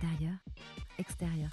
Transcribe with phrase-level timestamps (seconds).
[0.00, 0.34] Intérieur,
[0.96, 1.50] extérieur.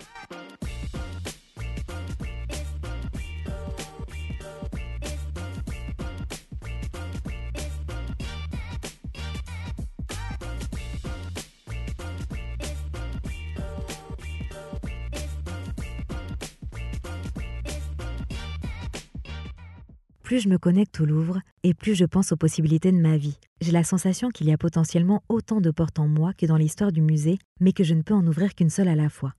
[20.21, 23.39] Plus je me connecte au Louvre et plus je pense aux possibilités de ma vie.
[23.62, 26.91] J'ai la sensation qu'il y a potentiellement autant de portes en moi que dans l'histoire
[26.91, 29.34] du musée, mais que je ne peux en ouvrir qu'une seule à la fois.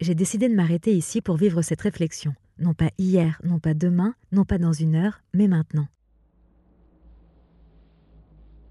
[0.00, 2.34] J'ai décidé de m'arrêter ici pour vivre cette réflexion.
[2.58, 5.88] Non pas hier, non pas demain, non pas dans une heure, mais maintenant.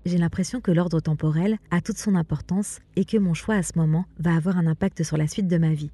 [0.05, 3.77] J'ai l'impression que l'ordre temporel a toute son importance et que mon choix à ce
[3.77, 5.91] moment va avoir un impact sur la suite de ma vie.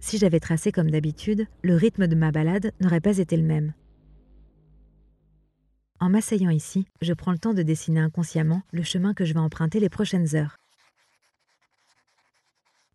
[0.00, 3.72] Si j'avais tracé comme d'habitude, le rythme de ma balade n'aurait pas été le même.
[6.04, 9.40] En m'asseyant ici, je prends le temps de dessiner inconsciemment le chemin que je vais
[9.40, 10.58] emprunter les prochaines heures.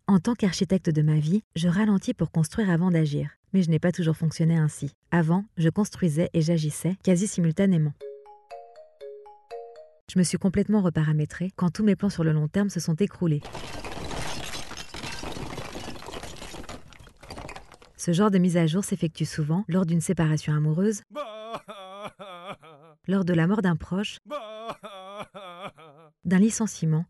[0.05, 3.79] En tant qu'architecte de ma vie, je ralentis pour construire avant d'agir, mais je n'ai
[3.79, 4.91] pas toujours fonctionné ainsi.
[5.09, 7.93] Avant, je construisais et j'agissais quasi simultanément.
[10.13, 12.93] Je me suis complètement reparamétré quand tous mes plans sur le long terme se sont
[12.93, 13.41] écroulés.
[17.97, 21.01] Ce genre de mise à jour s'effectue souvent lors d'une séparation amoureuse,
[23.09, 24.19] lors de la mort d'un proche,
[26.25, 27.05] d'un licenciement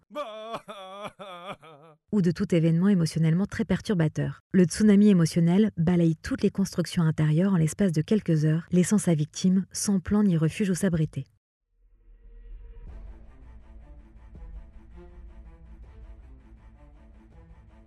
[2.12, 4.40] ou de tout événement émotionnellement très perturbateur.
[4.52, 9.14] Le tsunami émotionnel balaye toutes les constructions intérieures en l'espace de quelques heures, laissant sa
[9.14, 11.26] victime sans plan ni refuge où s'abriter.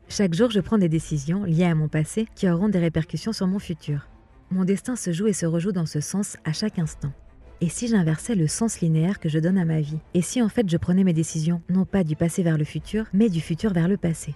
[0.08, 3.46] Chaque jour, je prends des décisions liées à mon passé qui auront des répercussions sur
[3.46, 4.08] mon futur.
[4.50, 7.14] Mon destin se joue et se rejoue dans ce sens à chaque instant.
[7.62, 10.00] Et si j'inversais le sens linéaire que je donne à ma vie?
[10.14, 13.06] Et si en fait je prenais mes décisions non pas du passé vers le futur,
[13.12, 14.34] mais du futur vers le passé?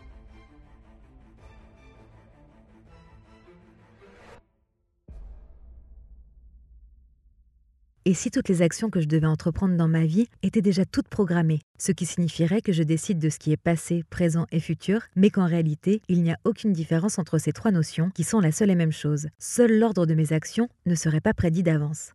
[8.04, 11.08] Et si toutes les actions que je devais entreprendre dans ma vie étaient déjà toutes
[11.08, 15.00] programmées, ce qui signifierait que je décide de ce qui est passé, présent et futur,
[15.16, 18.52] mais qu'en réalité, il n'y a aucune différence entre ces trois notions qui sont la
[18.52, 19.26] seule et même chose.
[19.40, 22.12] Seul l'ordre de mes actions ne serait pas prédit d'avance.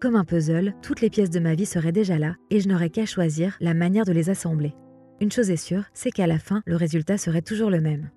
[0.00, 2.88] Comme un puzzle, toutes les pièces de ma vie seraient déjà là et je n'aurais
[2.88, 4.72] qu'à choisir la manière de les assembler.
[5.20, 8.08] Une chose est sûre, c'est qu'à la fin, le résultat serait toujours le même.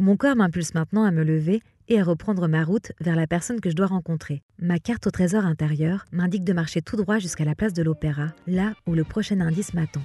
[0.00, 3.60] Mon corps m'impulse maintenant à me lever et à reprendre ma route vers la personne
[3.60, 4.42] que je dois rencontrer.
[4.58, 8.34] Ma carte au trésor intérieur m'indique de marcher tout droit jusqu'à la place de l'Opéra,
[8.48, 10.02] là où le prochain indice m'attend.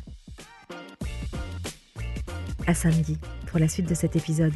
[2.68, 4.54] À samedi pour la suite de cet épisode.